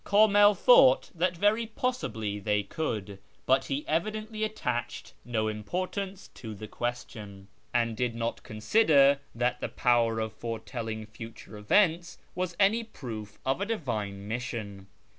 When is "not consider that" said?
8.15-9.59